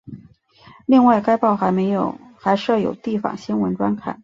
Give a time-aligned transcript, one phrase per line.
[0.87, 4.19] 另外该报还设有地方新闻专版。